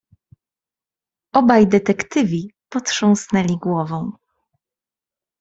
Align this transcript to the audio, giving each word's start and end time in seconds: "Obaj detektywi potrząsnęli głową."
"Obaj 1.33 1.65
detektywi 1.67 2.51
potrząsnęli 2.69 3.57
głową." 3.57 4.11